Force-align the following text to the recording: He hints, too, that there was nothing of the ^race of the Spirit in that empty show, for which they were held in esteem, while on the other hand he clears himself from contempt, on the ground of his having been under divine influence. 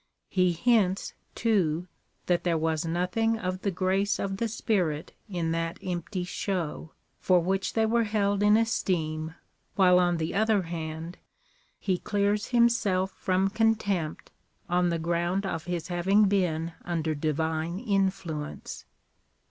He 0.29 0.53
hints, 0.53 1.13
too, 1.35 1.87
that 2.25 2.43
there 2.43 2.57
was 2.57 2.85
nothing 2.87 3.37
of 3.37 3.61
the 3.61 3.71
^race 3.71 4.19
of 4.19 4.37
the 4.37 4.47
Spirit 4.47 5.13
in 5.29 5.51
that 5.51 5.77
empty 5.83 6.23
show, 6.23 6.93
for 7.19 7.39
which 7.39 7.73
they 7.73 7.85
were 7.85 8.05
held 8.05 8.41
in 8.41 8.57
esteem, 8.57 9.35
while 9.75 9.99
on 9.99 10.17
the 10.17 10.33
other 10.33 10.63
hand 10.63 11.19
he 11.77 11.99
clears 11.99 12.47
himself 12.47 13.11
from 13.11 13.49
contempt, 13.49 14.31
on 14.67 14.89
the 14.89 14.97
ground 14.97 15.45
of 15.45 15.65
his 15.65 15.89
having 15.89 16.27
been 16.27 16.73
under 16.83 17.13
divine 17.13 17.77
influence. 17.77 18.85